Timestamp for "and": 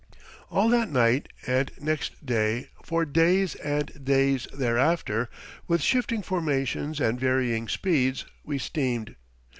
1.45-1.69, 3.57-4.03, 6.99-7.19